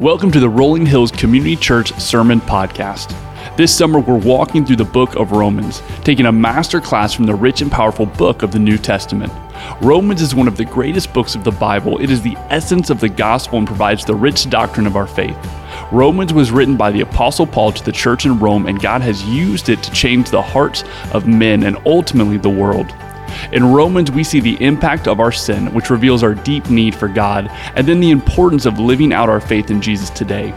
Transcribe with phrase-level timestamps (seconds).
[0.00, 3.14] Welcome to the Rolling Hills Community Church Sermon Podcast.
[3.56, 7.34] This summer, we're walking through the book of Romans, taking a master class from the
[7.36, 9.32] rich and powerful book of the New Testament.
[9.80, 12.02] Romans is one of the greatest books of the Bible.
[12.02, 15.38] It is the essence of the gospel and provides the rich doctrine of our faith.
[15.92, 19.22] Romans was written by the Apostle Paul to the church in Rome, and God has
[19.22, 20.82] used it to change the hearts
[21.12, 22.92] of men and ultimately the world.
[23.52, 27.08] In Romans, we see the impact of our sin, which reveals our deep need for
[27.08, 30.50] God, and then the importance of living out our faith in Jesus today.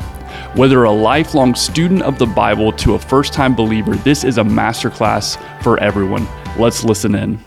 [0.56, 4.44] Whether a lifelong student of the Bible to a first time believer, this is a
[4.44, 6.28] masterclass for everyone.
[6.58, 7.40] Let's listen in.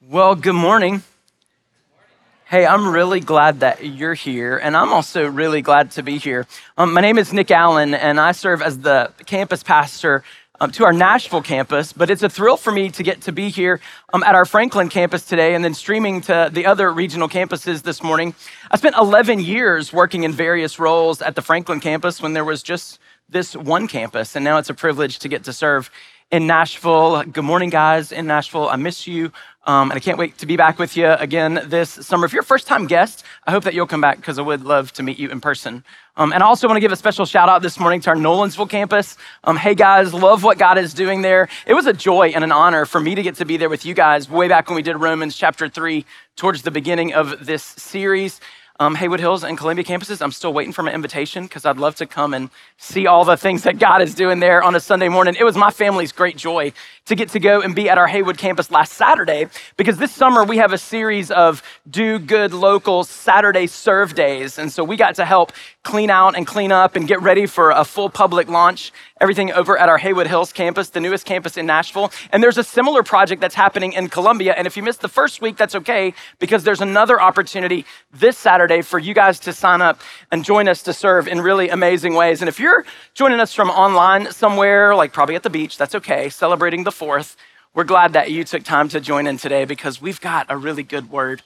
[0.00, 1.02] Well, good morning.
[2.44, 6.46] Hey, I'm really glad that you're here, and I'm also really glad to be here.
[6.76, 10.22] Um, my name is Nic Allen, and I serve as the campus pastor
[10.62, 13.48] um, to our Nashville campus, but it's a thrill for me to get to be
[13.48, 13.80] here
[14.12, 18.00] um, at our Franklin campus today and then streaming to the other regional campuses this
[18.00, 18.32] morning.
[18.70, 22.62] I spent 11 years working in various roles at the Franklin campus when there was
[22.62, 25.90] just this one campus, and now it's a privilege to get to serve
[26.30, 27.24] in Nashville.
[27.24, 28.68] Good morning, guys, in Nashville.
[28.68, 29.32] I miss you.
[29.64, 32.26] Um, and I can't wait to be back with you again this summer.
[32.26, 34.64] If you're a first time guest, I hope that you'll come back because I would
[34.64, 35.84] love to meet you in person.
[36.16, 38.16] Um, and I also want to give a special shout out this morning to our
[38.16, 39.16] Nolensville campus.
[39.44, 41.48] Um, hey guys, love what God is doing there.
[41.64, 43.86] It was a joy and an honor for me to get to be there with
[43.86, 47.62] you guys way back when we did Romans chapter 3 towards the beginning of this
[47.62, 48.40] series
[48.82, 50.20] um, Haywood Hills and Columbia campuses.
[50.20, 53.36] I'm still waiting for my invitation because I'd love to come and see all the
[53.36, 55.36] things that God is doing there on a Sunday morning.
[55.38, 56.72] It was my family's great joy
[57.06, 60.44] to get to go and be at our Haywood campus last Saturday because this summer
[60.44, 64.58] we have a series of do good local Saturday serve days.
[64.58, 65.52] And so we got to help
[65.82, 69.78] clean out and clean up and get ready for a full public launch everything over
[69.78, 72.10] at our Haywood Hills campus, the newest campus in Nashville.
[72.32, 74.52] And there's a similar project that's happening in Columbia.
[74.56, 78.82] And if you missed the first week, that's okay because there's another opportunity this Saturday
[78.82, 80.00] for you guys to sign up
[80.32, 82.42] and join us to serve in really amazing ways.
[82.42, 86.28] And if you're joining us from online somewhere, like probably at the beach, that's okay,
[86.28, 87.36] celebrating the 4th,
[87.74, 90.82] we're glad that you took time to join in today because we've got a really
[90.82, 91.42] good word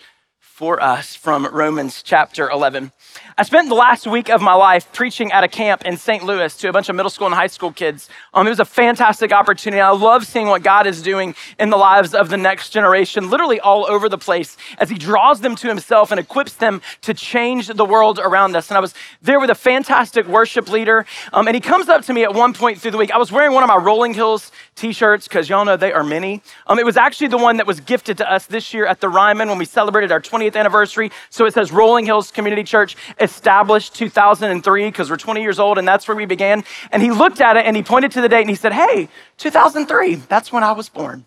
[0.57, 2.91] for us from Romans chapter 11.
[3.37, 6.25] I spent the last week of my life preaching at a camp in St.
[6.25, 8.09] Louis to a bunch of middle school and high school kids.
[8.33, 9.83] Um, it was a fantastic opportunity.
[9.83, 13.61] I love seeing what God is doing in the lives of the next generation, literally
[13.61, 17.67] all over the place, as He draws them to Himself and equips them to change
[17.67, 18.71] the world around us.
[18.71, 22.15] And I was there with a fantastic worship leader, um, and he comes up to
[22.15, 23.11] me at one point through the week.
[23.11, 26.05] I was wearing one of my Rolling Hills t shirts because y'all know they are
[26.05, 26.41] many.
[26.67, 29.11] Um, it was actually the one that was gifted to us this year at the
[29.11, 31.11] Ryman when we celebrated our 20th anniversary.
[31.31, 35.89] So it says Rolling Hills Community Church established 2003 because we're 20 years old and
[35.89, 36.63] that's where we began.
[36.93, 39.09] And he looked at it and he pointed to the date and he said, Hey,
[39.39, 41.25] 2003, that's when I was born.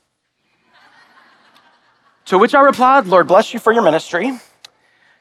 [2.25, 4.39] to which I replied, Lord bless you for your ministry.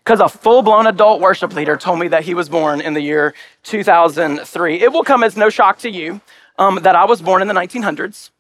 [0.05, 3.01] Because a full blown adult worship leader told me that he was born in the
[3.01, 3.35] year
[3.65, 4.81] 2003.
[4.81, 6.23] It will come as no shock to you
[6.59, 8.31] um, that I was born in the 1900s.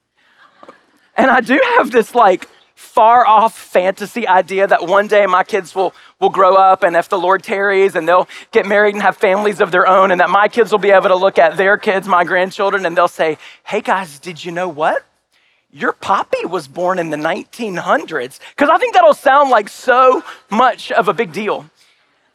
[1.14, 5.74] And I do have this like far off fantasy idea that one day my kids
[5.74, 9.16] will, will grow up and if the Lord tarries and they'll get married and have
[9.16, 11.76] families of their own, and that my kids will be able to look at their
[11.76, 15.04] kids, my grandchildren, and they'll say, Hey guys, did you know what?
[15.72, 18.38] Your poppy was born in the 1900s.
[18.50, 21.68] Because I think that'll sound like so much of a big deal.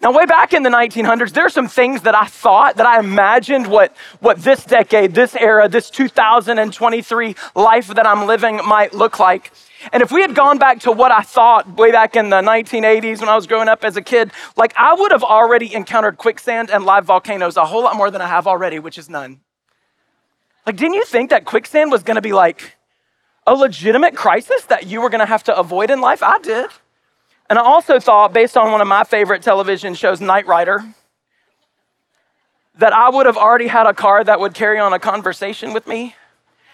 [0.04, 3.00] Now, way back in the 1900s, there are some things that I thought, that I
[3.00, 9.18] imagined what, what this decade, this era, this 2023 life that I'm living might look
[9.18, 9.54] like.
[9.94, 13.22] And if we had gone back to what I thought way back in the 1980s
[13.22, 16.70] when I was growing up as a kid, like I would have already encountered quicksand
[16.70, 19.40] and live volcanoes a whole lot more than I have already, which is none.
[20.68, 22.76] Like, didn't you think that quicksand was gonna be like
[23.48, 26.22] a legitimate crisis that you were gonna have to avoid in life?
[26.22, 26.70] I did.
[27.54, 30.84] And I also thought, based on one of my favorite television shows, Knight Rider,
[32.80, 35.86] that I would have already had a car that would carry on a conversation with
[35.86, 36.16] me.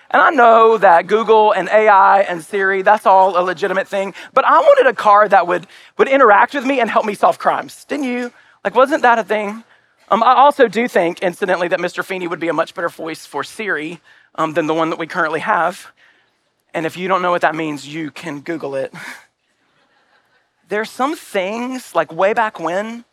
[0.09, 4.45] And I know that Google and AI and Siri, that's all a legitimate thing, but
[4.45, 7.83] I wanted a car that would, would interact with me and help me solve crimes.
[7.83, 8.31] Didn't you?
[8.63, 9.65] Like, wasn't that a thing?
[10.09, 12.05] Um, I also do think, incidentally, that Mr.
[12.05, 13.99] Feeny would be a much better voice for Siri
[14.35, 15.91] um, than the one that we currently have.
[16.73, 18.93] And if you don't know what that means, you can Google it.
[20.69, 23.03] there's some things like way back when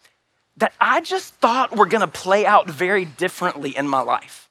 [0.59, 4.49] that I just thought were gonna play out very differently in my life.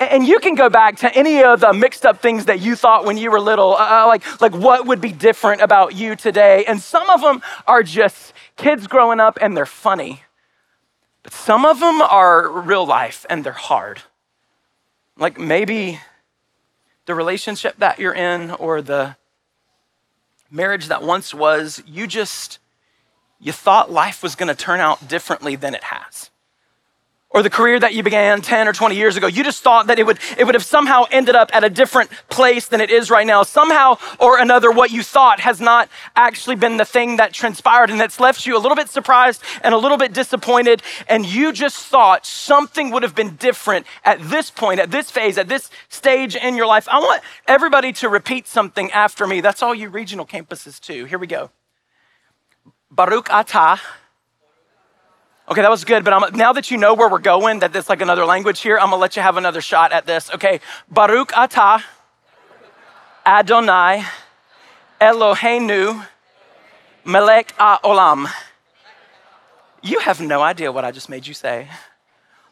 [0.00, 3.04] And you can go back to any of the mixed up things that you thought
[3.04, 6.64] when you were little, uh, uh, like, like what would be different about you today.
[6.64, 10.22] And some of them are just kids growing up and they're funny.
[11.22, 14.00] But some of them are real life and they're hard.
[15.18, 16.00] Like maybe
[17.04, 19.16] the relationship that you're in or the
[20.50, 22.58] marriage that once was, you just,
[23.38, 26.30] you thought life was going to turn out differently than it has.
[27.32, 29.28] Or the career that you began 10 or 20 years ago.
[29.28, 32.10] You just thought that it would, it would have somehow ended up at a different
[32.28, 33.44] place than it is right now.
[33.44, 38.00] Somehow or another, what you thought has not actually been the thing that transpired, and
[38.00, 40.82] it's left you a little bit surprised and a little bit disappointed.
[41.08, 45.38] And you just thought something would have been different at this point, at this phase,
[45.38, 46.88] at this stage in your life.
[46.90, 49.40] I want everybody to repeat something after me.
[49.40, 51.04] That's all you regional campuses, too.
[51.04, 51.50] Here we go.
[52.90, 53.78] Baruch atah
[55.50, 57.88] Okay, that was good, but I'm, now that you know where we're going, that it's
[57.88, 60.30] like another language here, I'm gonna let you have another shot at this.
[60.32, 61.82] Okay, Baruch atah
[63.26, 64.04] Adonai
[65.00, 66.06] Eloheinu
[67.04, 68.30] Melech Olam.
[69.82, 71.66] You have no idea what I just made you say.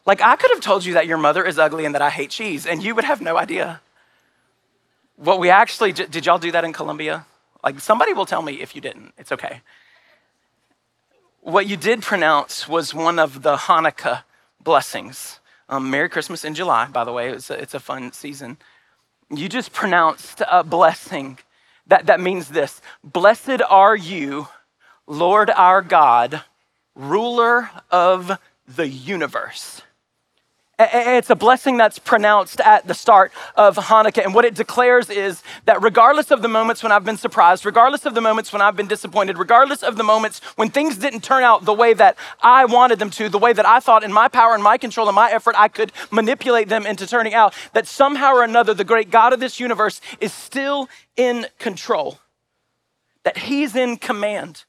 [0.05, 2.31] Like, I could have told you that your mother is ugly and that I hate
[2.31, 3.79] cheese, and you would have no idea.
[5.15, 7.25] What we actually, did y'all do that in Columbia?
[7.63, 9.13] Like, somebody will tell me if you didn't.
[9.17, 9.61] It's okay.
[11.49, 14.21] What you did pronounce was one of the Hanukkah
[14.63, 15.39] blessings.
[15.67, 17.31] Um, Merry Christmas in July, by the way.
[17.31, 18.57] It's a, it's a fun season.
[19.31, 21.39] You just pronounced a blessing
[21.87, 24.47] that, that means this Blessed are you,
[25.07, 26.43] Lord our God,
[26.93, 28.37] ruler of
[28.67, 29.81] the universe.
[30.81, 34.23] It's a blessing that's pronounced at the start of Hanukkah.
[34.23, 38.05] And what it declares is that regardless of the moments when I've been surprised, regardless
[38.05, 41.43] of the moments when I've been disappointed, regardless of the moments when things didn't turn
[41.43, 44.29] out the way that I wanted them to, the way that I thought in my
[44.29, 47.85] power and my control and my effort I could manipulate them into turning out, that
[47.85, 50.87] somehow or another the great God of this universe is still
[51.17, 52.19] in control,
[53.23, 54.63] that He's in command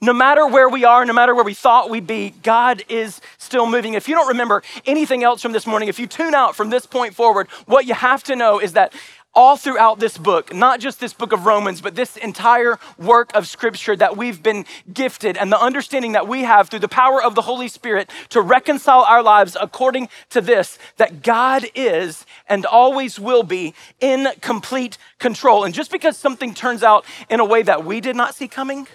[0.00, 3.66] no matter where we are, no matter where we thought we'd be, God is still
[3.66, 3.94] moving.
[3.94, 6.86] If you don't remember anything else from this morning, if you tune out from this
[6.86, 8.94] point forward, what you have to know is that
[9.34, 13.46] all throughout this book, not just this book of Romans, but this entire work of
[13.46, 17.34] scripture that we've been gifted and the understanding that we have through the power of
[17.34, 23.20] the Holy Spirit to reconcile our lives according to this that God is and always
[23.20, 25.64] will be in complete control.
[25.64, 28.88] And just because something turns out in a way that we did not see coming,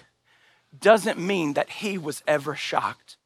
[0.80, 3.18] doesn't mean that he was ever shocked,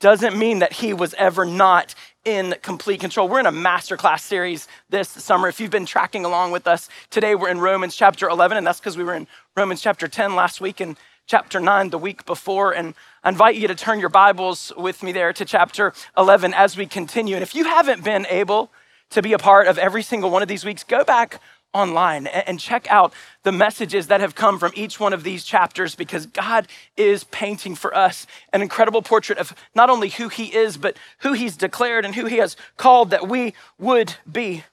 [0.00, 1.94] doesn't mean that he was ever not
[2.24, 3.28] in complete control.
[3.28, 5.48] We're in a masterclass series this summer.
[5.48, 8.80] If you've been tracking along with us, today we're in Romans chapter 11, and that's
[8.80, 9.26] because we were in
[9.56, 10.96] Romans chapter 10 last week and
[11.26, 12.72] chapter 9 the week before.
[12.72, 12.94] And
[13.24, 16.86] I invite you to turn your Bibles with me there to chapter 11 as we
[16.86, 17.34] continue.
[17.36, 18.70] And if you haven't been able
[19.10, 21.40] to be a part of every single one of these weeks, go back
[21.74, 25.94] online and check out the messages that have come from each one of these chapters
[25.94, 30.76] because God is painting for us an incredible portrait of not only who He is,
[30.76, 34.64] but who He's declared and who He has called that we would be.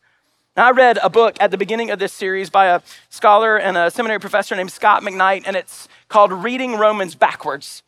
[0.55, 3.89] I read a book at the beginning of this series by a scholar and a
[3.89, 7.83] seminary professor named Scot McKnight, and it's called Reading Romans Backwards.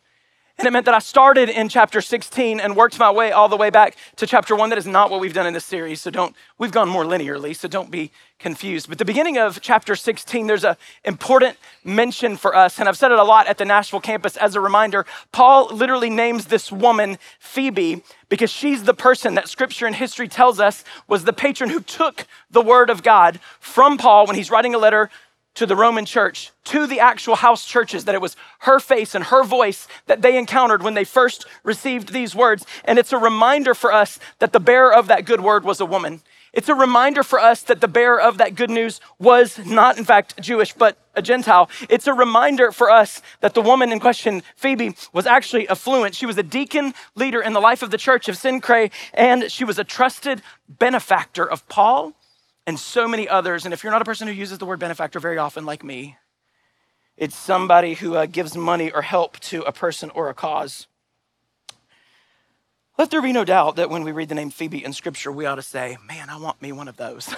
[0.62, 3.58] And it meant that I started in chapter 16 and worked my way all the
[3.58, 4.70] way back to chapter 1.
[4.70, 6.02] That is not what we've done in this series.
[6.02, 8.88] So don't, we've gone more linearly, so don't be confused.
[8.88, 12.78] But the beginning of chapter 16, there's an important mention for us.
[12.78, 15.08] And I've said it a lot at the Nashville campus as a reminder.
[15.32, 20.60] Paul literally names this woman Phoebe because she's the person that scripture and history tells
[20.60, 24.76] us was the patron who took the word of God from Paul when he's writing
[24.76, 25.10] a letter
[25.56, 29.26] to the Roman church, to the actual house churches, that it was her face and
[29.26, 32.66] her voice that they encountered when they first received these words.
[32.86, 35.86] And it's a reminder for us that the bearer of that good word was a
[35.86, 36.22] woman.
[36.54, 40.04] It's a reminder for us that the bearer of that good news was not, in
[40.04, 41.70] fact, Jewish, but a Gentile.
[41.90, 46.14] It's a reminder for us that the woman in question, Phoebe, was actually affluent.
[46.14, 49.64] She was a deacon leader in the life of the church of Cenchreae, and she
[49.64, 52.14] was a trusted benefactor of Paul
[52.68, 53.66] and so many others.
[53.66, 56.18] And if you're not a person who uses the word benefactor very often, like me,
[57.18, 60.88] it's somebody who uh, gives money or help to a person or a cause.
[62.98, 65.46] Let there be no doubt that when we read the name Phoebe in scripture, we
[65.46, 67.34] ought to say, Man, I want me one of those.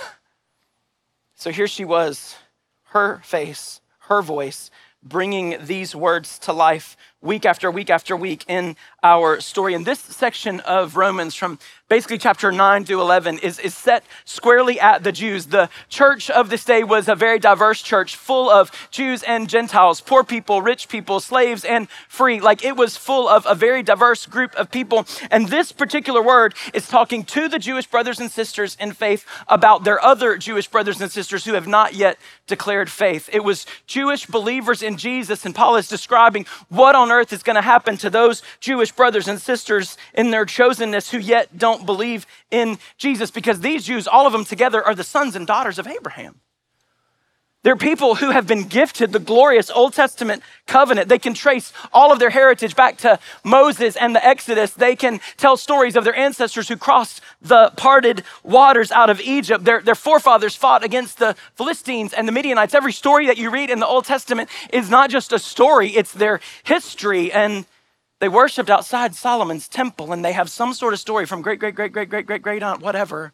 [1.36, 2.36] so here she was,
[2.86, 4.70] her face, her voice,
[5.02, 9.74] bringing these words to life week after week after week in our story.
[9.74, 14.80] And this section of Romans, from basically chapter 9 to 11, is, is set squarely
[14.80, 15.48] at the Jews.
[15.48, 20.02] The church of this day was a very diverse church, full of Jews and Gentiles,
[20.02, 22.40] poor people, rich people, slaves, and free.
[22.40, 25.06] Like it was full of a very diverse group of people.
[25.32, 29.86] And this particular word is talking to the Jewish brothers and sisters in faith about
[29.86, 33.30] their other Jewish brothers and sisters who have not yet declared faith.
[33.32, 37.56] It was Jewish believers in Jesus, and Paul is describing what on earth is going
[37.56, 42.26] to happen to those Jewish brothers and sisters in their chosenness who yet don't believe
[42.52, 45.88] in Jesus because these Jews, all of them together, are the sons and daughters of
[45.88, 46.42] Abraham.
[47.64, 51.08] They're people who have been gifted the glorious Old Testament covenant.
[51.08, 54.74] They can trace all of their heritage back to Moses and the Exodus.
[54.74, 59.64] They can tell stories of their ancestors who crossed the parted waters out of Egypt.
[59.64, 62.76] Their, their forefathers fought against the Philistines and the Midianites.
[62.76, 66.12] Every story that you read in the Old Testament is not just a story, it's
[66.12, 67.32] their history.
[67.32, 67.66] And
[68.20, 71.76] they worshiped outside Solomon's temple, and they have some sort of story from great, great,
[71.76, 73.32] great, great, great, great, great aunt, whatever,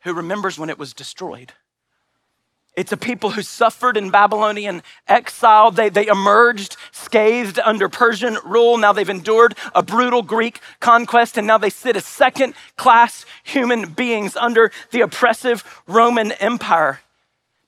[0.00, 1.54] who remembers when it was destroyed.
[2.76, 5.70] It's a people who suffered in Babylonian exile.
[5.70, 8.78] They, they emerged scathed under Persian rule.
[8.78, 13.92] Now they've endured a brutal Greek conquest, and now they sit as second class human
[13.92, 17.00] beings under the oppressive Roman Empire.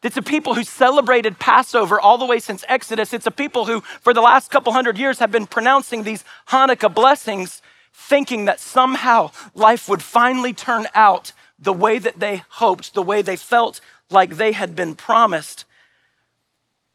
[0.03, 3.13] It's a people who celebrated Passover all the way since Exodus.
[3.13, 6.95] It's a people who, for the last couple hundred years, have been pronouncing these Hanukkah
[6.95, 13.03] blessings, thinking that somehow life would finally turn out the way that they hoped, the
[13.03, 15.65] way they felt like they had been promised.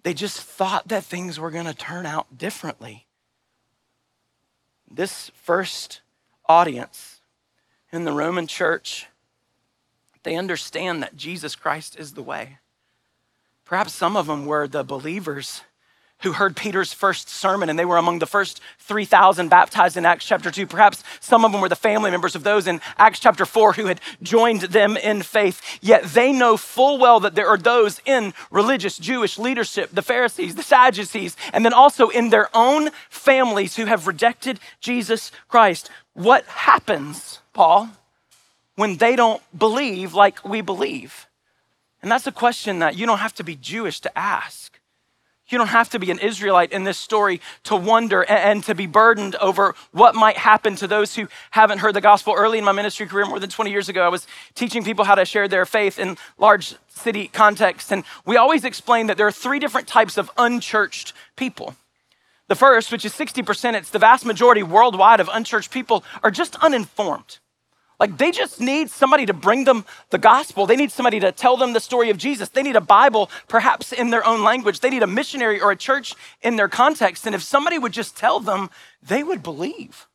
[0.03, 3.07] They just thought that things were going to turn out differently.
[4.89, 6.01] This first
[6.47, 7.21] audience
[7.91, 9.07] in the Roman church,
[10.23, 12.57] they understand that Jesus Christ is the way.
[13.65, 15.61] Perhaps some of them were the believers
[16.23, 20.25] who heard Peter's first sermon, and they were among the first 3,000 baptized in Acts
[20.25, 20.67] chapter 2.
[20.67, 23.85] Perhaps some of them were the family members of those in Acts chapter 4 who
[23.85, 25.61] had joined them in faith.
[25.81, 30.55] Yet they know full well that there are those in religious Jewish leadership, the Pharisees,
[30.55, 35.89] the Sadducees, and then also in their own families who have rejected Jesus Christ.
[36.13, 37.89] What happens, Paul,
[38.75, 41.27] when they don't believe like we believe?
[42.01, 44.79] And that's a question that you don't have to be Jewish to ask.
[45.51, 48.87] You don't have to be an Israelite in this story to wonder and, to be
[48.87, 52.33] burdened over what might happen to those who haven't heard the gospel.
[52.35, 55.15] Early in my ministry career, more than 20 years ago, I was teaching people how
[55.15, 57.91] to share their faith in large city contexts.
[57.91, 61.75] And we always explain that there are three different types of unchurched people.
[62.47, 66.55] The first, which is 60%, it's the vast majority worldwide of unchurched people, are just
[66.57, 67.39] uninformed.
[68.01, 70.65] Like they just need somebody to bring them the gospel.
[70.65, 72.49] They need somebody to tell them the story of Jesus.
[72.49, 74.79] They need a Bible, perhaps in their own language.
[74.79, 77.27] They need a missionary or a church in their context.
[77.27, 78.71] And if somebody would just tell them,
[79.03, 80.07] they would believe.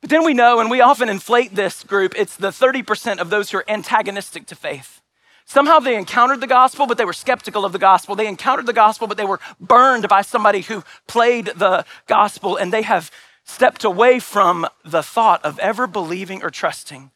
[0.00, 3.52] But then we know, and we often inflate this group, it's the 30% of those
[3.52, 5.02] who are antagonistic to faith.
[5.44, 8.16] Somehow they encountered the gospel, but they were skeptical of the gospel.
[8.16, 12.72] They encountered the gospel, but they were burned by somebody who played the gospel, and
[12.72, 13.12] they have
[13.52, 17.10] stepped away from the thought of ever believing or trusting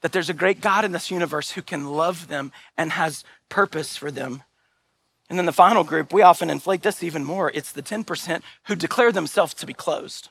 [0.00, 3.96] that there's a great God in this universe who can love them and has purpose
[3.96, 4.42] for them.
[5.28, 7.50] And then the final group, we often inflate this even more.
[7.52, 10.30] It's the 10% who declare themselves to be closed.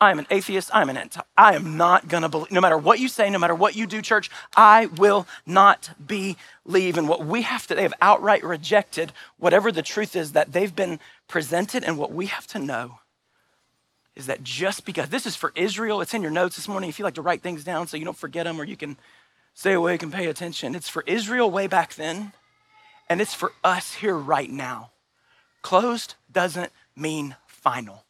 [0.00, 0.70] I am an atheist.
[0.72, 1.20] I'm an anti.
[1.36, 3.86] I am not going to believe, no matter what you say, no matter what you
[3.86, 6.96] do, church, I will not believe.
[6.96, 10.74] And what we have to, they have outright rejected whatever the truth is that they've
[10.74, 11.84] been presented.
[11.84, 12.99] And what we have to know
[14.20, 16.90] is that just because this is for Israel, it's in your notes this morning.
[16.90, 18.96] If you like to write things down so you don't forget them or you can
[19.54, 22.32] stay awake and pay attention, it's for Israel way back then,
[23.08, 24.90] and it's for us here right now.
[25.62, 28.04] Closed doesn't mean final.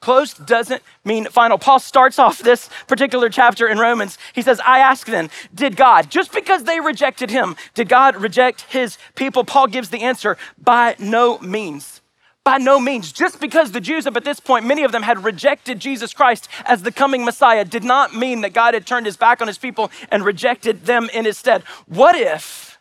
[0.00, 1.58] Closed doesn't mean final.
[1.58, 4.18] Paul starts off this particular chapter in Romans.
[4.34, 8.62] He says, I ask then, did God, just because they rejected him, did God reject
[8.62, 9.44] his people?
[9.44, 12.01] Paul gives the answer, by no means.
[12.44, 13.12] By no means.
[13.12, 16.48] Just because the Jews up at this point, many of them had rejected Jesus Christ
[16.64, 19.58] as the coming Messiah, did not mean that God had turned his back on his
[19.58, 21.62] people and rejected them in his stead.
[21.86, 22.80] What if,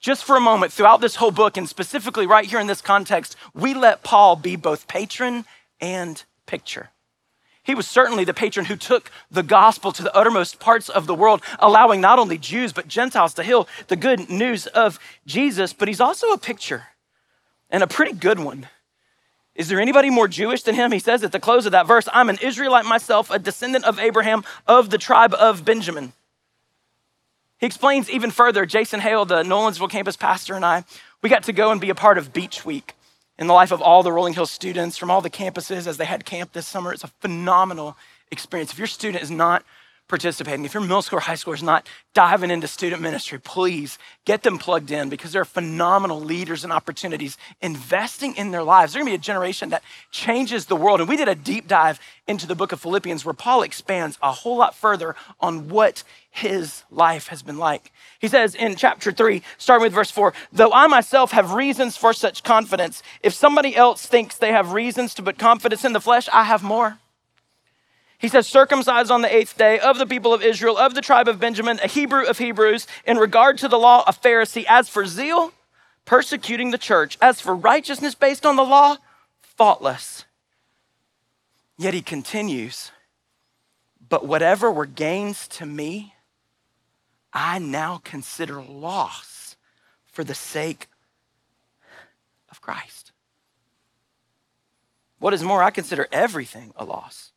[0.00, 3.36] just for a moment, throughout this whole book, and specifically right here in this context,
[3.54, 5.44] we let Paul be both patron
[5.80, 6.90] and picture?
[7.62, 11.14] He was certainly the patron who took the gospel to the uttermost parts of the
[11.14, 15.72] world, allowing not only Jews but Gentiles to hear the good news of Jesus.
[15.72, 16.84] But he's also a picture,
[17.70, 18.68] and a pretty good one
[19.56, 20.92] is there anybody more Jewish than him?
[20.92, 23.98] He says at the close of that verse, I'm an Israelite myself, a descendant of
[23.98, 26.12] Abraham of the tribe of Benjamin.
[27.58, 28.66] He explains even further.
[28.66, 30.84] Jason Hale, the Nolensville campus pastor, and I,
[31.22, 32.94] we got to go and be a part of Beach Week
[33.38, 36.04] in the life of all the Rolling Hills students from all the campuses as they
[36.04, 36.92] had camp this summer.
[36.92, 37.96] It's a phenomenal
[38.30, 38.72] experience.
[38.72, 39.64] If your student is not
[40.08, 40.64] participating.
[40.64, 44.42] If your middle school or high school is not diving into student ministry, please get
[44.42, 48.92] them plugged in because they're phenomenal leaders and opportunities investing in their lives.
[48.92, 51.00] They're gonna be a generation that changes the world.
[51.00, 54.32] And we did a deep dive into the book of Philippians where Paul expands a
[54.32, 57.92] whole lot further on what his life has been like.
[58.18, 62.12] He says in chapter three, starting with verse four, though I myself have reasons for
[62.12, 66.28] such confidence, if somebody else thinks they have reasons to put confidence in the flesh,
[66.32, 66.98] I have more.
[68.26, 71.28] He says, circumcised on the eighth day of the people of Israel, of the tribe
[71.28, 74.64] of Benjamin, a Hebrew of Hebrews, in regard to the law, a Pharisee.
[74.68, 75.52] As for zeal,
[76.04, 77.16] persecuting the church.
[77.22, 78.96] As for righteousness based on the law,
[79.42, 80.24] faultless.
[81.78, 82.90] Yet he continues,
[84.08, 86.14] but whatever were gains to me,
[87.32, 89.54] I now consider loss
[90.04, 90.88] for the sake
[92.50, 93.12] of Christ.
[95.20, 97.30] What is more, I consider everything a loss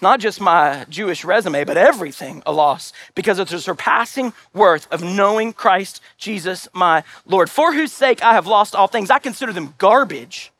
[0.00, 5.02] not just my Jewish resume, but everything a loss because of the surpassing worth of
[5.02, 9.10] knowing Christ Jesus my Lord, for whose sake I have lost all things.
[9.10, 10.52] I consider them garbage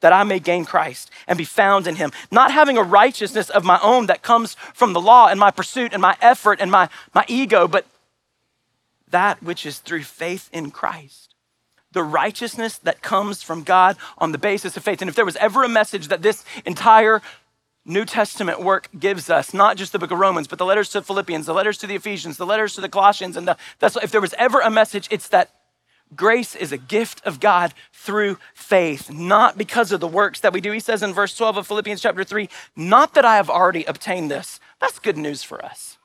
[0.00, 3.64] that I may gain Christ and be found in him, not having a righteousness of
[3.64, 6.88] my own that comes from the law and my pursuit and my effort and my,
[7.14, 7.86] my ego, but
[9.10, 11.34] that which is through faith in Christ.
[11.92, 15.00] The righteousness that comes from God on the basis of faith.
[15.00, 17.22] And if there was ever a message that this entire
[17.84, 21.02] New Testament work gives us, not just the book of Romans, but the letters to
[21.02, 24.10] Philippians, the letters to the Ephesians, the letters to the Colossians, and the, that's if
[24.10, 25.50] there was ever a message, it's that
[26.14, 30.60] grace is a gift of God through faith, not because of the works that we
[30.60, 30.72] do.
[30.72, 34.30] He says in verse 12 of Philippians chapter 3, not that I have already obtained
[34.30, 34.60] this.
[34.80, 35.98] That's good news for us.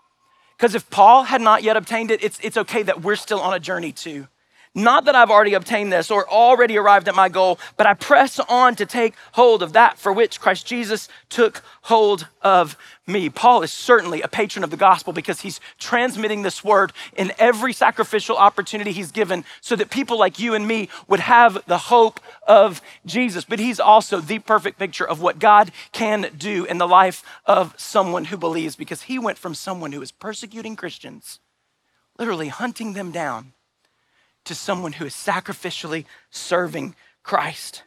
[0.58, 3.54] Because if Paul had not yet obtained it, it's, it's okay that we're still on
[3.54, 4.28] a journey too.
[4.76, 8.40] Not that I've already obtained this or already arrived at my goal, but I press
[8.40, 12.76] on to take hold of that for which Christ Jesus took hold of
[13.06, 13.30] me.
[13.30, 17.72] Paul is certainly a patron of the gospel because he's transmitting this word in every
[17.72, 22.20] sacrificial opportunity he's given so that people like you and me would have the hope
[22.48, 23.46] of Jesus.
[23.46, 27.76] But he's also the perfect picture of what God can do in the life of
[27.78, 31.40] someone who believes because he went from someone who was persecuting Christians,
[32.18, 33.54] literally hunting them down
[34.46, 37.84] to someone who is sacrificially serving Christ.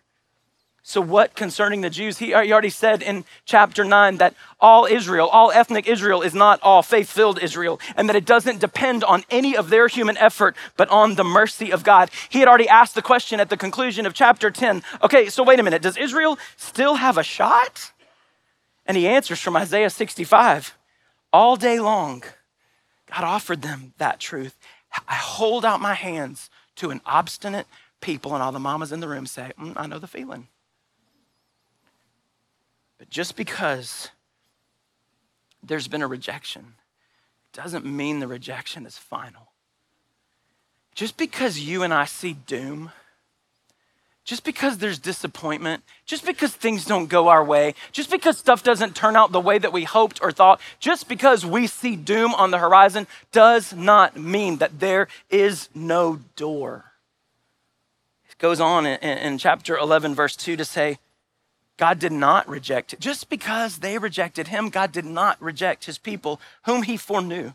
[0.89, 2.19] So, what concerning the Jews?
[2.19, 6.81] He, already said in chapter 9 that all Israel, all ethnic Israel, is not all
[6.81, 10.89] faith filled Israel, and that it doesn't depend on any of their human effort, but
[10.89, 12.09] on the mercy of God.
[12.29, 15.59] He had already asked the question at the conclusion of chapter 10 okay, so wait
[15.59, 17.91] a minute, does Israel still have a shot?
[18.87, 20.77] And he answers from Isaiah 65
[21.33, 22.23] all day long,
[23.11, 24.57] God offered them that truth.
[25.09, 27.67] I hold out my hands to an obstinate
[28.01, 30.49] people, and all the mamas in the room say, mm, I know the feeling.
[32.99, 34.11] But just because
[35.63, 36.75] there's been a rejection
[37.53, 39.53] doesn't mean the rejection is final.
[40.95, 42.91] Just because you and I see doom
[44.27, 48.97] just because there's disappointment, just because things don't go our way, just because stuff doesn't
[48.97, 52.51] turn out the way that we hoped or thought, just because we see doom on
[52.51, 56.93] the horizon does not mean that there is no door.
[58.29, 60.99] It goes on in, in chapter 11, verse 2 to say,
[61.77, 62.99] God did not reject.
[62.99, 67.53] Just because they rejected him, God did not reject his people whom he foreknew.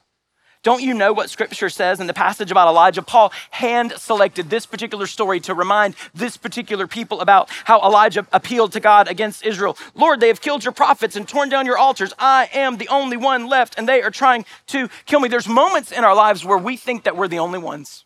[0.63, 3.01] Don't you know what scripture says in the passage about Elijah?
[3.01, 8.71] Paul hand selected this particular story to remind this particular people about how Elijah appealed
[8.73, 9.75] to God against Israel.
[9.95, 12.13] Lord, they have killed your prophets and torn down your altars.
[12.19, 15.29] I am the only one left, and they are trying to kill me.
[15.29, 18.05] There's moments in our lives where we think that we're the only ones.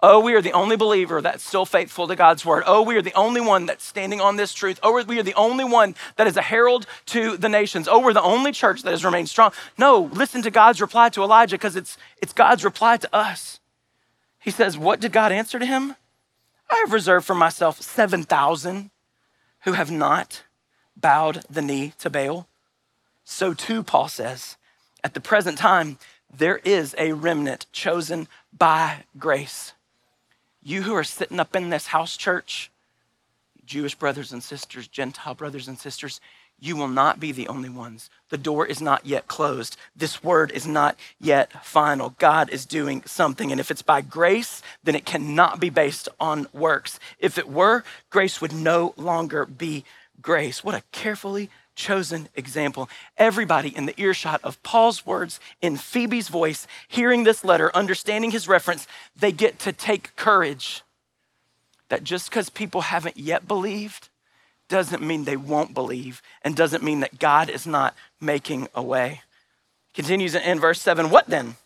[0.00, 2.62] Oh, we are the only believer that's still faithful to God's word.
[2.66, 4.78] Oh, we are the only one that's standing on this truth.
[4.80, 7.88] Oh, we are the only one that is a herald to the nations.
[7.88, 9.50] Oh, we're the only church that has remained strong.
[9.76, 13.58] No, listen to God's reply to Elijah because it's, it's God's reply to us.
[14.38, 15.96] He says, What did God answer to him?
[16.70, 18.90] I have reserved for myself 7,000
[19.64, 20.44] who have not
[20.96, 22.46] bowed the knee to Baal.
[23.24, 24.56] So too, Paul says,
[25.02, 25.98] at the present time,
[26.32, 29.72] there is a remnant chosen by grace
[30.68, 32.70] you who are sitting up in this house church,
[33.64, 36.20] Jewish brothers and sisters, Gentile brothers and sisters,
[36.60, 38.10] you will not be the only ones.
[38.30, 39.76] The door is not yet closed.
[39.96, 42.14] This word is not yet final.
[42.18, 43.50] God is doing something.
[43.50, 46.98] And if it's by grace, then it cannot be based on works.
[47.18, 49.84] If it were, grace would no longer be
[50.20, 50.64] grace.
[50.64, 52.90] What a carefully chosen example.
[53.16, 58.48] Everybody in the earshot of Paul's words in Phoebe's voice, hearing this letter, understanding his
[58.48, 58.86] reference,
[59.16, 60.82] they get to take courage
[61.88, 64.10] that just because people haven't yet believed
[64.68, 69.22] doesn't mean they won't believe and doesn't mean that God is not making a way.
[69.94, 71.56] Continues in verse 7 What then?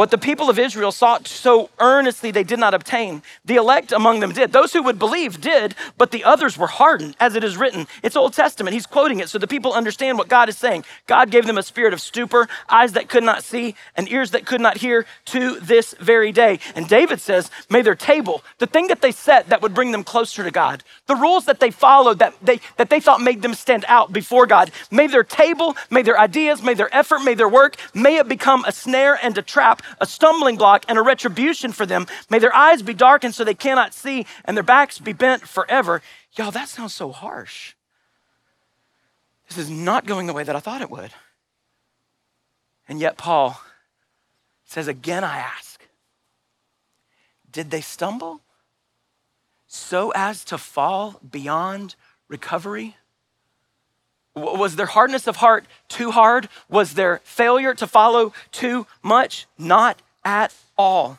[0.00, 3.22] What the people of Israel sought so earnestly they did not obtain.
[3.44, 4.50] The elect among them did.
[4.50, 7.86] Those who would believe did, but the others were hardened, as it is written.
[8.02, 8.72] It's Old Testament.
[8.72, 10.86] He's quoting it so the people understand what God is saying.
[11.06, 14.46] God gave them a spirit of stupor, eyes that could not see, and ears that
[14.46, 16.60] could not hear to this very day.
[16.74, 20.02] And David says, May their table, the thing that they set that would bring them
[20.02, 23.52] closer to God, the rules that they followed that they, that they thought made them
[23.52, 27.50] stand out before God, may their table, may their ideas, may their effort, may their
[27.50, 31.72] work, may it become a snare and a trap a stumbling block and a retribution
[31.72, 32.06] for them.
[32.28, 36.02] May their eyes be darkened so they cannot see and their backs be bent forever.
[36.36, 37.74] Y'all, that sounds so harsh.
[39.48, 41.10] This is not going the way that I thought it would.
[42.88, 43.60] And yet, Paul
[44.64, 45.80] says, Again, I ask,
[47.50, 48.40] did they stumble
[49.66, 51.96] so as to fall beyond
[52.28, 52.96] recovery?
[54.40, 56.48] Was their hardness of heart too hard?
[56.68, 59.46] Was their failure to follow too much?
[59.58, 61.18] Not at all.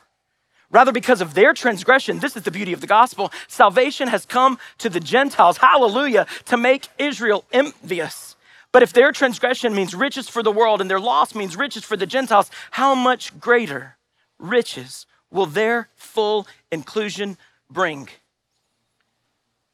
[0.71, 3.31] Rather, because of their transgression, this is the beauty of the gospel.
[3.47, 8.37] Salvation has come to the Gentiles, hallelujah, to make Israel envious.
[8.71, 11.97] But if their transgression means riches for the world and their loss means riches for
[11.97, 13.97] the Gentiles, how much greater
[14.39, 17.37] riches will their full inclusion
[17.69, 18.07] bring?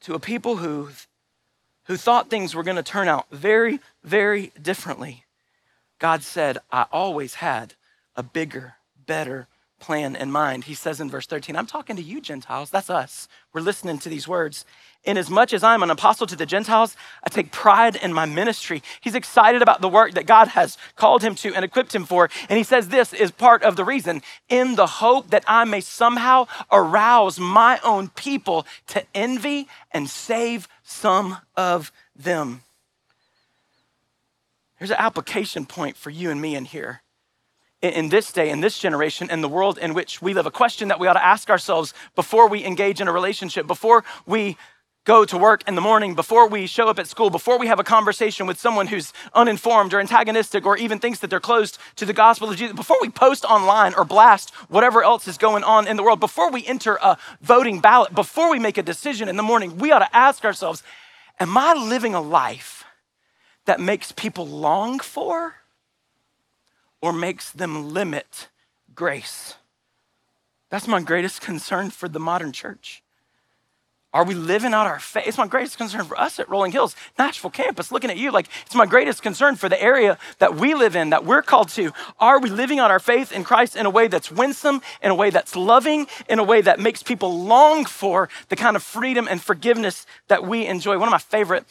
[0.01, 0.89] To a people who,
[1.88, 5.26] who thought things were going to turn out very, very differently,
[6.00, 7.73] God said, I always had
[8.15, 9.47] a bigger, better
[9.80, 10.66] plan in mind.
[10.66, 12.70] He says in verse 13, I'm talking to you, Gentiles.
[12.70, 13.28] That's us.
[13.54, 14.66] We're listening to these words.
[15.04, 18.84] Inasmuch as I'm an apostle to the Gentiles, I take pride in my ministry.
[19.00, 22.30] He's excited about the work that God has called him to and equipped him for.
[22.50, 25.80] And he says this is part of the reason in the hope that I may
[25.80, 32.63] somehow arouse my own people to envy and save some of them.
[34.78, 37.02] Here's an application point for you and me in here
[37.82, 40.88] in this day, in this generation, in the world in which we live, a question
[40.88, 44.58] that we ought to ask ourselves before we engage in a relationship, before we
[45.06, 47.80] go to work in the morning, before we show up at school, before we have
[47.80, 52.06] a conversation with someone who's uninformed or antagonistic or even thinks that they're closed to
[52.06, 55.88] the gospel of Jesus, before we post online or blast whatever else is going on
[55.88, 59.38] in the world, before we enter a voting ballot, before we make a decision in
[59.38, 60.84] the morning, we ought to ask ourselves,
[61.40, 62.84] am I living a life
[63.63, 65.56] that makes people long for?
[67.01, 68.49] Or makes them limit
[68.95, 69.55] grace.
[70.69, 73.03] That's my greatest concern for the modern church.
[74.13, 75.27] Are we living out our faith?
[75.27, 78.47] It's my greatest concern for us at Rolling Hills, Nashville campus, looking at you like
[78.65, 81.91] it's my greatest concern for the area that we live in, that we're called to.
[82.19, 85.15] Are we living out our faith in Christ in a way that's winsome, in a
[85.15, 89.27] way that's loving, in a way that makes people long for the kind of freedom
[89.29, 90.97] and forgiveness that we enjoy?
[90.97, 91.65] One of my favorite,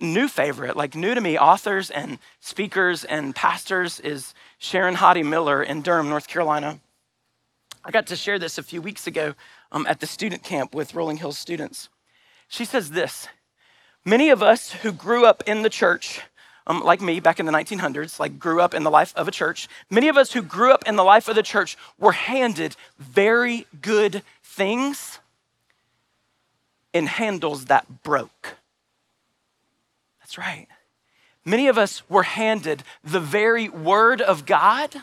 [0.00, 5.62] new favorite, like new to me, authors and speakers and pastors is Sharon Hodde Miller
[5.62, 6.80] in Durham, North Carolina.
[7.84, 9.34] I got to share this a few weeks ago
[9.72, 11.88] um, at the student camp with Rolling Hills students.
[12.48, 13.28] She says this
[14.04, 16.22] Many of us who grew up in the church,
[16.66, 19.30] um, like me back in the 1900s, like grew up in the life of a
[19.30, 22.76] church, many of us who grew up in the life of the church were handed
[22.98, 25.18] very good things
[26.92, 28.56] in handles that broke.
[30.30, 30.68] That's right.
[31.44, 34.94] Many of us were handed the very word of God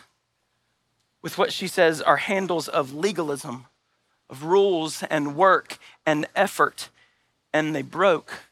[1.22, 3.66] with what she says are handles of legalism,
[4.30, 6.88] of rules and work and effort,
[7.52, 8.46] and they broke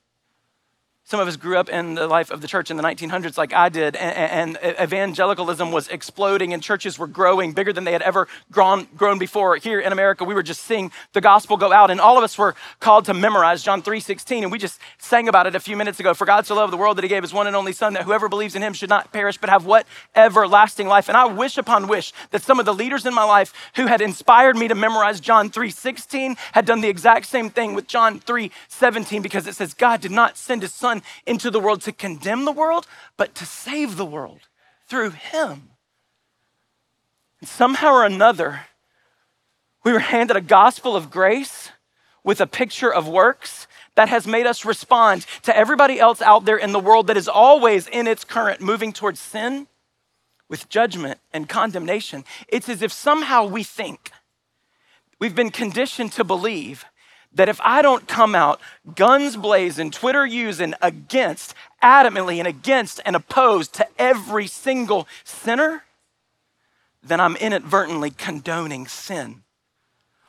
[1.08, 3.54] some of us grew up in the life of the church in the 1900s, like
[3.54, 8.02] I did, and, and, evangelicalism was exploding, and churches were growing bigger than they had
[8.02, 9.56] ever grown, grown before.
[9.58, 12.40] Here in America, we were just seeing the gospel go out, and all of us
[12.40, 16.00] were called to memorize John 3:16, and we just sang about it a few minutes
[16.00, 16.16] ago.
[16.16, 18.04] For God so loved the world that He gave His one and only Son, that
[18.04, 21.08] whoever believes in Him should not perish, but have what everlasting life.
[21.08, 24.02] And I wish upon wish that some of the leaders in my life who had
[24.02, 29.22] inspired me to memorize John 3:16 had done the exact same thing with John 3:17,
[29.22, 30.95] because it says God did not send His Son
[31.26, 34.42] into the world to condemn the world, but to save the world
[34.88, 35.70] through him.
[37.40, 38.62] And somehow or another,
[39.84, 41.72] we were handed a gospel of grace
[42.24, 46.58] with a picture of works that has made us respond to everybody else out there
[46.58, 49.68] in the world that is always in its current moving towards sin
[50.50, 52.24] with judgment and condemnation.
[52.48, 54.12] It's as if somehow we think
[55.20, 56.86] we've been conditioned to believe
[57.36, 58.60] that if I don't come out
[58.96, 65.84] guns blazing, Twitter using against, adamantly and against and opposed to every single sinner,
[67.04, 69.44] then I'm inadvertently condoning sin.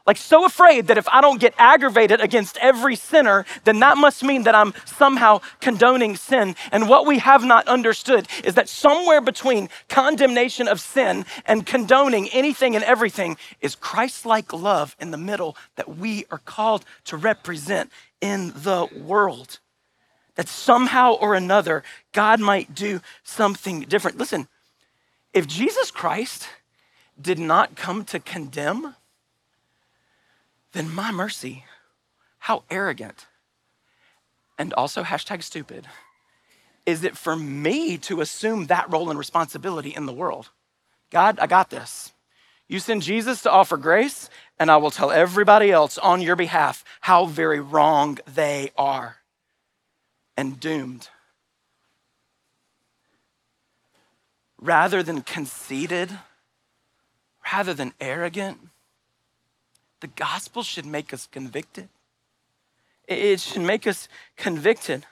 [0.06, 4.22] Like, so afraid that if I don't get aggravated against every sinner, then that must
[4.22, 6.54] mean that I'm somehow condoning sin.
[6.70, 12.28] And what we have not understood is that somewhere between condemnation of sin and condoning
[12.28, 17.16] anything and everything is Christ like love in the middle that we are called to
[17.16, 17.90] represent
[18.20, 19.58] in the world.
[20.36, 24.18] That somehow or another, God might do something different.
[24.18, 24.46] Listen,
[25.34, 26.46] if Jesus Christ
[27.20, 28.94] did not come to condemn,
[30.76, 31.64] then my mercy,
[32.38, 33.26] how arrogant
[34.58, 35.86] and also hashtag stupid
[36.86, 40.50] is it for me to assume that role and responsibility in the world?
[41.10, 42.12] God, I got this.
[42.68, 46.84] You send Jesus to offer grace, and I will tell everybody else on your behalf
[47.00, 49.16] how very wrong they are
[50.36, 51.08] and doomed.
[54.60, 56.10] Rather than conceited,
[57.52, 58.58] rather than arrogant,
[60.06, 61.88] the gospel should make us convicted.
[63.08, 65.04] It should make us convicted.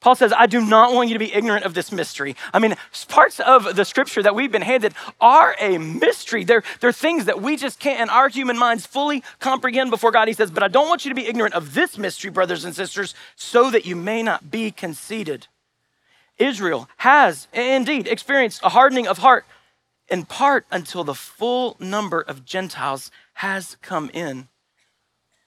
[0.00, 2.34] Paul says, I do not want you to be ignorant of this mystery.
[2.52, 2.74] I mean,
[3.06, 6.42] parts of the scripture that we've been handed are a mystery.
[6.42, 10.26] They're, they're things that we just can't, in our human minds, fully comprehend before God.
[10.26, 12.74] He says, But I don't want you to be ignorant of this mystery, brothers and
[12.74, 15.46] sisters, so that you may not be conceited.
[16.36, 19.46] Israel has indeed experienced a hardening of heart
[20.12, 24.46] in part until the full number of Gentiles has come in.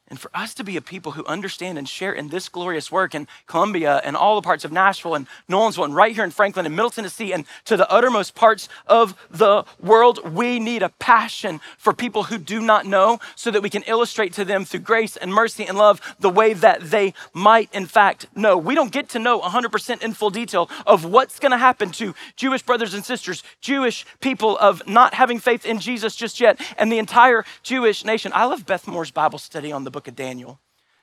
[0.07, 3.15] And for us to be a people who understand and share in this glorious work
[3.15, 6.67] in Columbia and all the parts of Nashville and Nolensville and right here in Franklin
[6.67, 11.59] and Middle Tennessee and to the uttermost parts of the world, we need a passion
[11.79, 15.17] for people who do not know so that we can illustrate to them through grace
[15.17, 18.55] and mercy and love the way that they might in fact know.
[18.59, 22.13] We don't get to know 100% in full detail of what's going to happen to
[22.35, 26.91] Jewish brothers and sisters, Jewish people of not having faith in Jesus just yet, and
[26.91, 28.31] the entire Jewish nation.
[28.35, 30.59] I love Beth Moore's Bible study on the book of Daniel.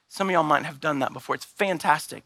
[0.08, 1.34] Some of y'all might have done that before.
[1.34, 2.22] It's fantastic.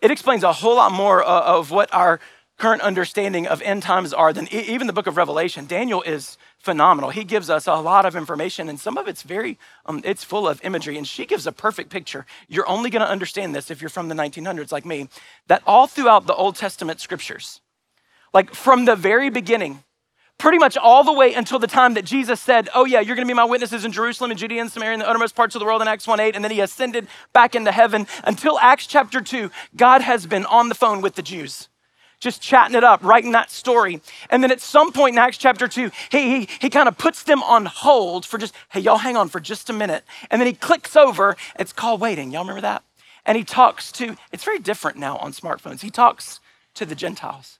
[0.00, 2.20] It explains a whole lot more uh, of what our
[2.58, 5.66] current understanding of end times are than even the book of Revelation.
[5.66, 7.10] Daniel is phenomenal.
[7.10, 10.48] He gives us a lot of information, and some of it's very, um, it's full
[10.48, 10.96] of imagery.
[10.96, 12.24] And she gives a perfect picture.
[12.48, 15.08] You're only going to understand this if you're from the 1900s, like me.
[15.48, 17.60] That all throughout the Old Testament scriptures,
[18.32, 19.82] like from the very beginning,
[20.38, 23.26] pretty much all the way until the time that Jesus said, Oh, yeah, you're going
[23.26, 25.60] to be my witnesses in Jerusalem and Judea and Samaria and the uttermost parts of
[25.60, 26.34] the world in Acts 1 8.
[26.36, 29.50] And then he ascended back into heaven until Acts chapter 2.
[29.76, 31.68] God has been on the phone with the Jews.
[32.18, 34.00] Just chatting it up, writing that story.
[34.30, 37.22] And then at some point in Acts chapter 2, he, he, he kind of puts
[37.22, 40.02] them on hold for just, hey, y'all hang on for just a minute.
[40.30, 41.36] And then he clicks over.
[41.58, 42.30] It's called waiting.
[42.30, 42.84] Y'all remember that?
[43.26, 45.82] And he talks to, it's very different now on smartphones.
[45.82, 46.40] He talks
[46.74, 47.58] to the Gentiles.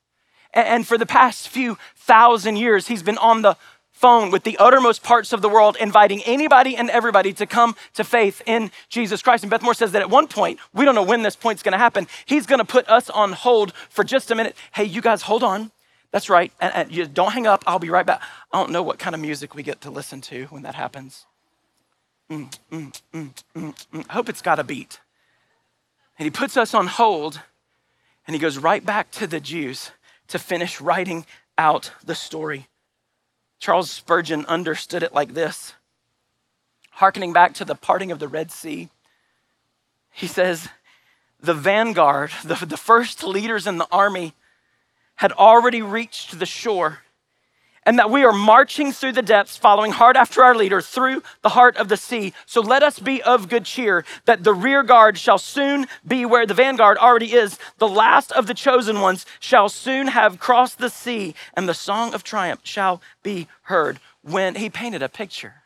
[0.52, 3.56] And for the past few thousand years, he's been on the
[3.96, 8.04] phone with the uttermost parts of the world, inviting anybody and everybody to come to
[8.04, 9.42] faith in Jesus Christ.
[9.42, 11.78] And Beth Moore says that at one point, we don't know when this point's gonna
[11.78, 14.54] happen, he's gonna put us on hold for just a minute.
[14.72, 15.70] Hey, you guys, hold on.
[16.10, 16.52] That's right.
[16.60, 17.64] And, and you don't hang up.
[17.66, 18.20] I'll be right back.
[18.52, 21.24] I don't know what kind of music we get to listen to when that happens.
[22.30, 24.06] Mm, mm, mm, mm, mm.
[24.08, 25.00] I hope it's got a beat.
[26.18, 27.40] And he puts us on hold
[28.26, 29.90] and he goes right back to the Jews
[30.28, 31.26] to finish writing
[31.58, 32.68] out the story.
[33.58, 35.74] Charles Spurgeon understood it like this.
[36.90, 38.88] Harkening back to the parting of the Red Sea,
[40.12, 40.68] he says,
[41.40, 44.34] the vanguard, the, the first leaders in the army,
[45.16, 47.00] had already reached the shore
[47.86, 51.50] and that we are marching through the depths, following hard after our leader through the
[51.50, 52.34] heart of the sea.
[52.44, 56.44] So let us be of good cheer that the rear guard shall soon be where
[56.44, 57.58] the vanguard already is.
[57.78, 62.12] The last of the chosen ones shall soon have crossed the sea, and the song
[62.12, 64.00] of triumph shall be heard.
[64.22, 65.62] When he painted a picture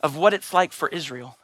[0.00, 1.36] of what it's like for Israel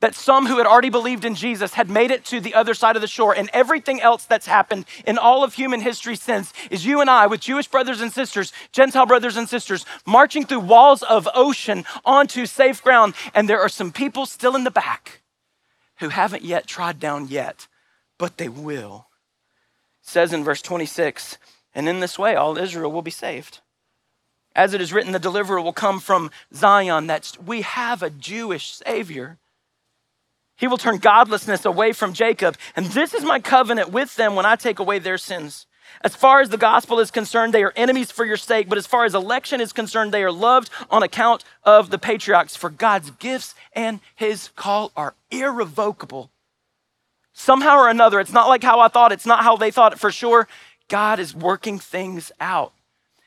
[0.00, 2.96] that some who had already believed in Jesus had made it to the other side
[2.96, 3.34] of the shore.
[3.34, 7.26] And everything else that's happened in all of human history since is you and I,
[7.26, 12.46] with Jewish brothers and sisters, Gentile brothers and sisters, marching through walls of ocean onto
[12.46, 13.14] safe ground.
[13.34, 15.22] And there are some people still in the back
[15.96, 17.66] who haven't yet trod down yet,
[18.18, 19.08] but they will.
[20.02, 21.38] It says in verse 26
[21.74, 23.60] and in this way, all Israel will be saved.
[24.54, 27.06] As it is written, the deliverer will come from Zion.
[27.06, 29.38] That's we have a Jewish Savior
[30.58, 32.56] he will turn godlessness away from Jacob.
[32.76, 35.66] And this is my covenant with them when I take away their sins.
[36.02, 38.86] As far as the gospel is concerned, they are enemies for your sake, but as
[38.86, 42.56] far as election is concerned, they are loved on account of the patriarchs.
[42.56, 46.30] For God's gifts and his call are irrevocable.
[47.32, 49.98] Somehow or another, it's not like how I thought, it's not how they thought it
[49.98, 50.48] for sure.
[50.88, 52.72] God is working things out.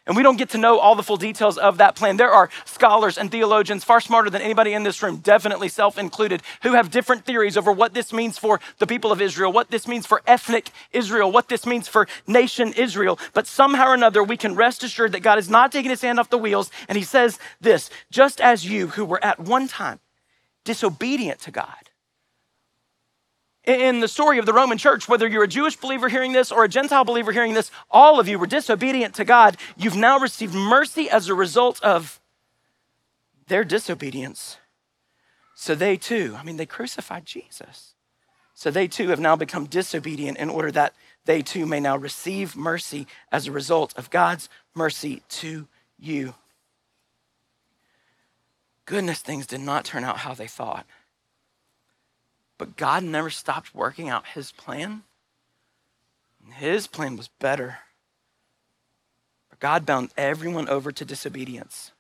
[0.07, 2.17] And we don't get to know all the full details of that plan.
[2.17, 6.41] There are scholars and theologians far smarter than anybody in this room, definitely self included,
[6.63, 9.87] who have different theories over what this means for the people of Israel, what this
[9.87, 13.19] means for ethnic Israel, what this means for nation Israel.
[13.33, 16.19] But somehow or another, we can rest assured that God is not taking his hand
[16.19, 16.71] off the wheels.
[16.89, 19.99] And he says this just as you, who were at one time
[20.65, 21.90] disobedient to God,
[23.65, 26.63] in the story of the Roman church, whether you're a Jewish believer hearing this or
[26.63, 29.58] a Gentile believer hearing this, all of you were disobedient to God.
[29.78, 32.19] You've now received mercy as a result of
[33.47, 34.58] their disobedience.
[35.54, 37.93] So they too, I mean, they crucified Jesus.
[38.54, 40.93] So they too have now become disobedient in order that
[41.26, 45.67] they too may now receive mercy as a result of God's mercy to
[46.00, 46.34] you.
[48.86, 50.86] goodness, things did not turn out how they thought.
[52.62, 55.02] But God never stopped working out his plan.
[56.54, 57.80] His plan was better.
[59.50, 61.91] But God bound everyone over to disobedience.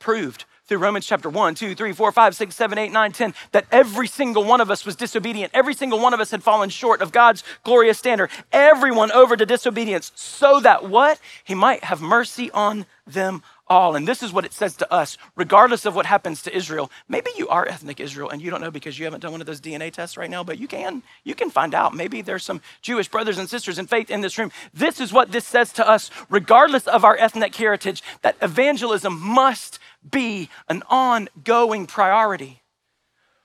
[0.00, 3.66] Proved through Romans chapter 1, 2, 3, 4, 5, 6, 7, 8, 9, 10, that
[3.70, 5.52] every single one of us was disobedient.
[5.54, 8.30] Every single one of us had fallen short of God's glorious standard.
[8.50, 11.20] Everyone over to disobedience, so that what?
[11.44, 13.94] He might have mercy on them all.
[13.94, 16.90] And this is what it says to us, regardless of what happens to Israel.
[17.08, 19.46] Maybe you are ethnic Israel and you don't know because you haven't done one of
[19.46, 21.02] those DNA tests right now, but you can.
[21.24, 21.94] You can find out.
[21.94, 24.50] Maybe there's some Jewish brothers and sisters in faith in this room.
[24.74, 29.78] This is what this says to us, regardless of our ethnic heritage, that evangelism must
[30.08, 32.60] be an ongoing priority.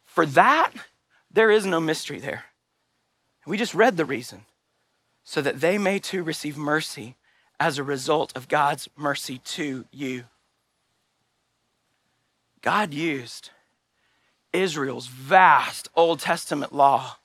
[0.05, 0.71] For that,
[1.31, 2.45] there is no mystery there.
[3.45, 4.45] We just read the reason
[5.23, 7.15] so that they may too receive mercy
[7.59, 10.25] as a result of God's mercy to you.
[12.61, 13.51] God used
[14.51, 17.17] Israel's vast Old Testament law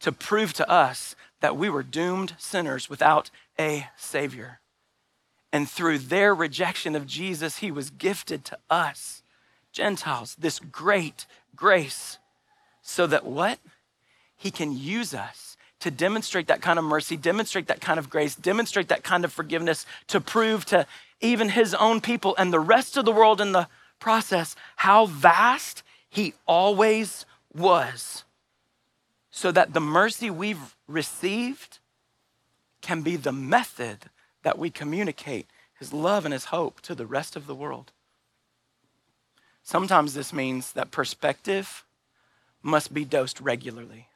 [0.00, 4.60] to prove to us that we were doomed sinners without a Savior.
[5.52, 9.22] And through their rejection of Jesus, He was gifted to us,
[9.72, 12.18] Gentiles, this great grace,
[12.82, 13.58] so that what?
[14.36, 15.49] He can use us
[15.80, 19.32] to demonstrate that kind of mercy, demonstrate that kind of grace, demonstrate that kind of
[19.32, 20.86] forgiveness, to prove to
[21.20, 25.82] even his own people and the rest of the world in the process how vast
[26.08, 28.24] he always was,
[29.30, 31.78] so that the mercy we've received
[32.80, 34.10] can be the method
[34.42, 35.46] that we communicate
[35.78, 37.92] his love and his hope to the rest of the world.
[39.62, 41.84] Sometimes this means that perspective
[42.62, 44.09] must be dosed regularly.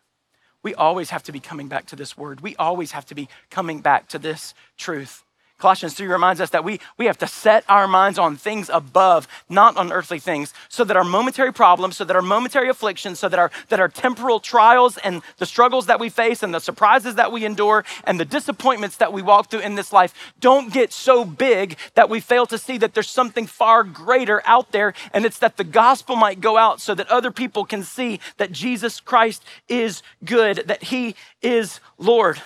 [0.64, 2.40] We always have to be coming back to this word.
[2.40, 5.22] We always have to be coming back to this truth.
[5.64, 9.27] Colossians 3 reminds us that we, we have to set our minds on things above,
[9.48, 13.31] not on earthly things, so that our momentary problems, so that our momentary afflictions, so
[13.31, 17.14] that our, that our temporal trials and the struggles that we face and the surprises
[17.14, 20.92] that we endure and the disappointments that we walk through in this life don't get
[20.92, 24.92] so big that we fail to see that there's something far greater out there.
[25.14, 28.53] And it's that the gospel might go out so that other people can see that
[28.53, 32.42] Jesus Christ is good, that he is Lord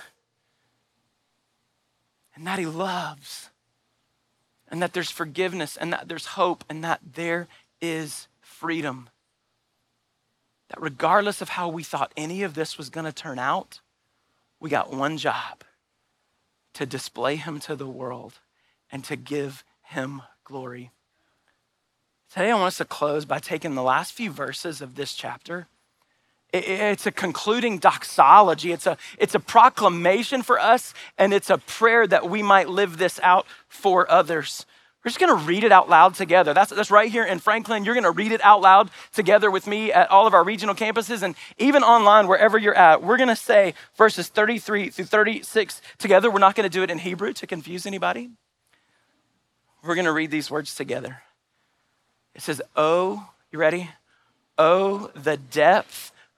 [2.39, 3.51] and that He loves,
[4.69, 7.49] and that there's forgiveness, and that there's hope, and that there
[7.81, 9.11] is freedom.
[10.69, 13.81] That regardless of how we thought any of this was going to turn out,
[14.61, 15.65] we got one job
[16.75, 18.35] to display Him to the world
[18.93, 20.93] and to give Him glory.
[22.33, 25.67] Today, I want us to close by taking the last few verses of this chapter
[26.53, 28.73] it's a concluding doxology.
[28.73, 32.97] It's a, it's a proclamation for us, and it's a prayer that we might live
[32.97, 34.65] this out for others.
[35.05, 36.53] We're just going to read it out loud together.
[36.55, 37.85] That's, that's right here in Franklin.
[37.85, 40.75] You're going to read it out loud together with me at all of our regional
[40.75, 43.03] campuses and even online, wherever you're at.
[43.03, 46.31] We're going to say verses 33 through 36 together.
[46.31, 48.31] We're not going to do it in Hebrew to confuse anybody.
[49.85, 51.23] We're going to read these words together.
[52.35, 53.91] It says, Oh, you ready?
[54.59, 56.13] Oh, the depth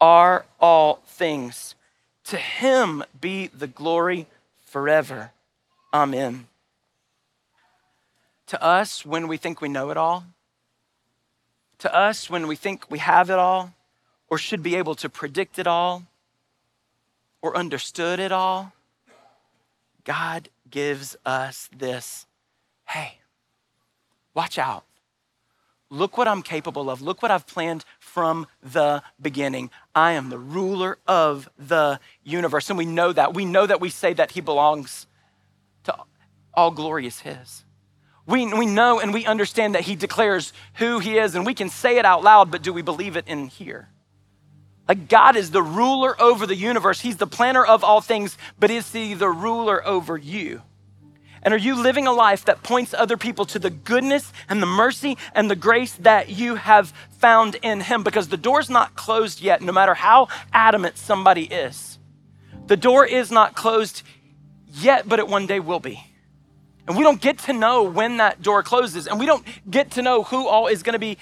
[0.00, 1.74] are all things.
[2.24, 4.26] To him be the glory
[4.60, 5.32] forever.
[5.92, 6.46] Amen.
[8.48, 10.24] To us, when we think we know it all,
[11.78, 13.74] to us, when we think we have it all,
[14.28, 16.04] or should be able to predict it all,
[17.40, 18.72] or understood it all,
[20.04, 22.26] God gives us this
[22.86, 23.18] hey,
[24.34, 24.84] watch out.
[25.90, 27.00] Look what I'm capable of.
[27.00, 29.70] Look what I've planned from the beginning.
[29.94, 32.68] I am the ruler of the universe.
[32.68, 33.32] And we know that.
[33.32, 35.06] We know that we say that He belongs
[35.84, 35.94] to
[36.52, 37.64] all glory is His.
[38.26, 41.70] We, we know and we understand that He declares who He is, and we can
[41.70, 43.88] say it out loud, but do we believe it in here?
[44.86, 47.00] Like God is the ruler over the universe.
[47.00, 50.62] He's the planner of all things, but is He the ruler over you?
[51.42, 54.66] And are you living a life that points other people to the goodness and the
[54.66, 58.02] mercy and the grace that you have found in Him?
[58.02, 61.98] Because the door's not closed yet, no matter how adamant somebody is.
[62.66, 64.02] The door is not closed
[64.72, 66.04] yet, but it one day will be.
[66.86, 70.02] And we don't get to know when that door closes, and we don't get to
[70.02, 71.18] know who all is going to be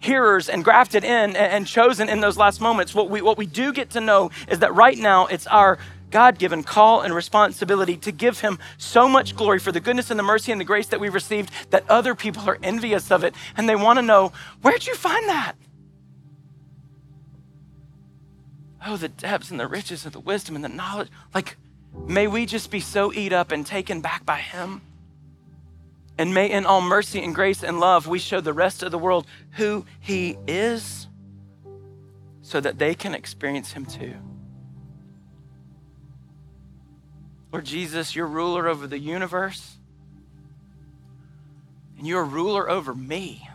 [0.00, 2.94] hearers and grafted in and chosen in those last moments.
[2.94, 5.78] What we, what we do get to know is that right now it's our
[6.14, 10.18] God given call and responsibility to give Him so much glory for the goodness and
[10.18, 13.34] the mercy and the grace that we've received that other people are envious of it
[13.56, 15.54] and they want to know, where'd you find that?
[18.86, 21.08] Oh, the depths and the riches of the wisdom and the knowledge.
[21.34, 21.56] Like,
[22.06, 24.82] may we just be so eat up and taken back by Him.
[26.16, 28.98] And may in all mercy and grace and love we show the rest of the
[28.98, 31.08] world who He is
[32.42, 34.14] so that they can experience Him too.
[37.54, 39.76] Lord Jesus, you're ruler over the universe,
[41.96, 43.48] and you're ruler over me.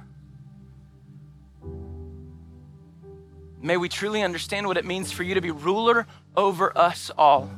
[3.61, 7.51] May we truly understand what it means for you to be ruler over us all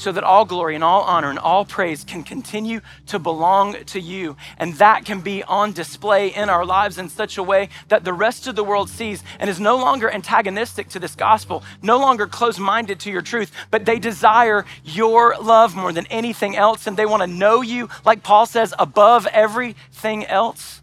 [0.00, 4.00] so that all glory and all honor and all praise can continue to belong to
[4.00, 4.36] you.
[4.58, 8.12] And that can be on display in our lives in such a way that the
[8.12, 12.26] rest of the world sees and is no longer antagonistic to this gospel, no longer
[12.26, 16.86] closed minded to your truth, but they desire your love more than anything else.
[16.86, 20.80] And they want to know you, like Paul says, above everything else.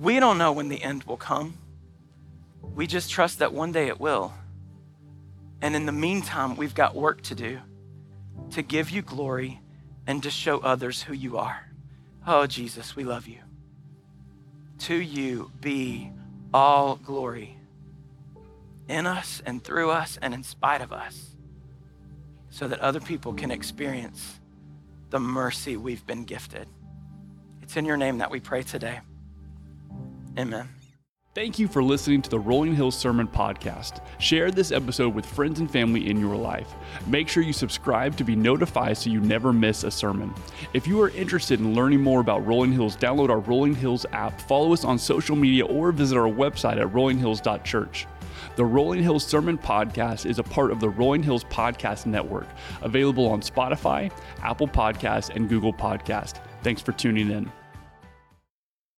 [0.00, 1.58] We don't know when the end will come.
[2.74, 4.32] We just trust that one day it will.
[5.64, 7.58] And in the meantime, we've got work to do
[8.50, 9.62] to give you glory
[10.06, 11.72] and to show others who you are.
[12.26, 13.38] Oh, Jesus, we love you.
[14.80, 16.12] To you be
[16.52, 17.56] all glory
[18.90, 21.34] in us and through us and in spite of us
[22.50, 24.38] so that other people can experience
[25.08, 26.68] the mercy we've been gifted.
[27.62, 29.00] It's in your name that we pray today.
[30.38, 30.68] Amen.
[31.34, 34.00] Thank you for listening to the Rolling Hills Sermon Podcast.
[34.18, 36.72] Share this episode with friends and family in your life.
[37.08, 40.32] Make sure you subscribe to be notified so you never miss a sermon.
[40.74, 44.40] If you are interested in learning more about Rolling Hills, download our Rolling Hills app,
[44.42, 48.06] follow us on social media, or visit our website at rollinghills.church.
[48.54, 52.46] The Rolling Hills Sermon Podcast is a part of the Rolling Hills Podcast Network,
[52.82, 56.36] available on Spotify, Apple Podcasts, and Google Podcast.
[56.62, 57.50] Thanks for tuning in.